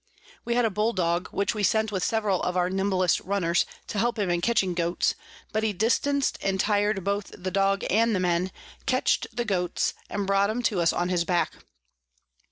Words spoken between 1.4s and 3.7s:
we sent with several of our nimblest Runners,